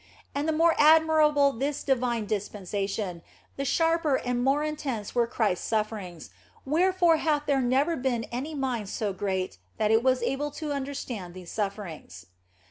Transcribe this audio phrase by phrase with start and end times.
[0.33, 3.21] And the more admirable this divine dispensation,
[3.55, 6.31] the sharper and more intense were Christ s sufferings,
[6.63, 10.71] where fore hath there never been any mind so great that it was able to
[10.73, 12.25] understand these sufferings.